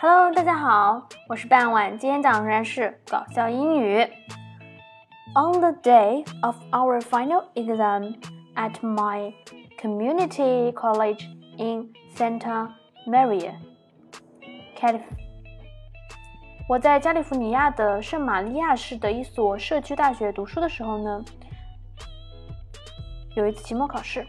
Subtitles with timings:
[0.00, 4.06] Hello，大家好，我是半晚，今天讲的是搞笑英语。
[5.34, 8.14] On the day of our final exam
[8.54, 9.32] at my
[9.76, 11.24] community college
[11.56, 12.68] in Santa
[13.08, 13.54] Maria,
[14.76, 15.02] California，
[16.68, 21.24] 我在加利福尼亚的圣玛利亚市的一所社区大学读书的时候呢，
[23.34, 24.24] 有一次期末考试。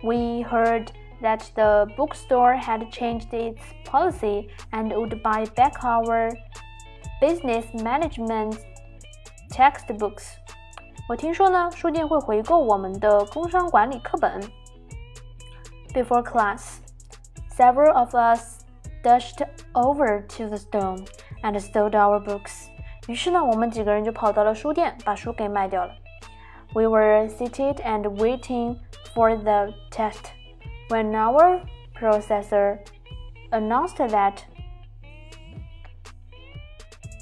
[0.00, 0.86] We heard
[1.21, 6.31] that the bookstore had changed its policy and would buy back our
[7.21, 8.57] business management
[9.49, 10.35] textbooks.
[11.07, 14.41] 我听说呢，书店会回购我们的工商管理课本。
[15.93, 16.79] Before class,
[17.55, 18.65] several of us
[19.03, 21.05] dashed over to the store
[21.41, 22.67] and sold our books.
[23.07, 25.93] 于是呢，我们几个人就跑到了书店，把书给卖掉了。
[26.73, 28.77] We were seated and waiting
[29.13, 30.31] for the test
[30.89, 31.61] when our
[31.99, 32.79] processor
[33.51, 34.37] announced that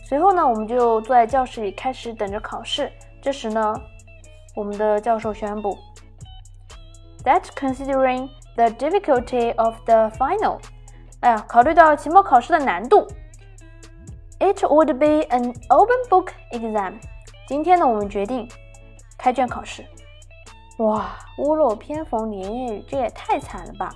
[0.06, 2.92] 随后呢，我们就坐在教室里开始等着考试。
[3.22, 3.74] 这时呢，
[4.56, 5.78] 我们的教授宣布，
[7.24, 10.60] that considering the difficulty of the final，
[11.22, 13.08] 哎呀，考虑到期末考试的难度，
[14.40, 17.00] it would be an open book exam。
[17.48, 18.48] 今天呢，我们决定
[19.18, 19.86] 开卷考试。
[20.79, 23.91] 哇，屋漏偏逢连夜雨，这也太惨了吧！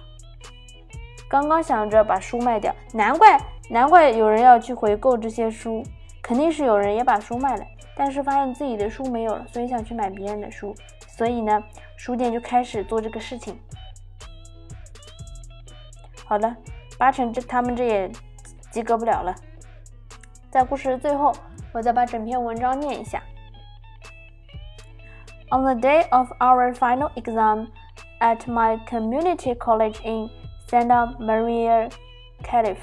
[1.28, 3.38] 刚刚想着把书卖掉，难怪
[3.70, 5.82] 难怪有人要去回购这些书，
[6.20, 10.74] 肯定是有人也把书卖了，但是发现自己的书没有了，所以想去买别人的书，
[11.06, 11.62] 所以呢，
[11.96, 13.56] 书店就开始做这个事情。
[16.24, 16.56] 好了，
[16.98, 18.10] 八成这他们这也
[18.72, 19.32] 及格不了了。
[20.50, 21.32] 在故事的最后，
[21.72, 23.22] 我再把整篇文章念一下。
[25.52, 27.72] On the day of our final exam
[28.22, 30.30] at my community college in
[30.66, 31.90] Santa Maria,
[32.42, 32.78] Calif,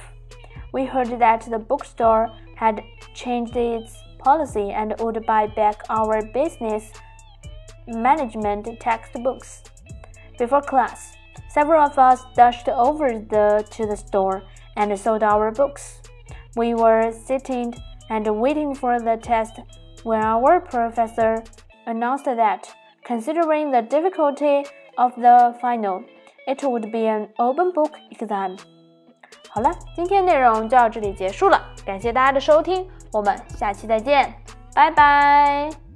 [0.72, 2.84] we heard that the bookstore had
[3.16, 6.92] changed its policy and would buy back our business
[7.88, 9.64] management textbooks.
[10.38, 11.16] Before class,
[11.50, 14.44] several of us dashed over the, to the store
[14.78, 16.04] and sold our books.
[16.56, 17.74] We were sitting
[18.12, 19.60] and waiting for the test
[20.04, 21.44] when our professor
[21.87, 22.61] announced that,
[23.05, 24.65] considering the difficulty
[24.97, 26.03] of the final,
[26.47, 28.59] it would be an open book exam.
[29.49, 34.35] 好了，今天内容就到这里结束了，感谢大家的收听，我们下期再见，
[34.75, 35.88] 拜拜。